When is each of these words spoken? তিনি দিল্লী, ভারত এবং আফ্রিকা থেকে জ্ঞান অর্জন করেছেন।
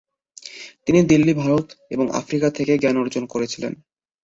তিনি 0.85 0.99
দিল্লী, 1.03 1.33
ভারত 1.33 1.65
এবং 1.91 2.05
আফ্রিকা 2.11 2.47
থেকে 2.49 2.73
জ্ঞান 2.77 2.95
অর্জন 2.97 3.23
করেছেন। 3.25 3.63